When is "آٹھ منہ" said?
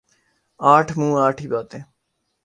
0.59-1.17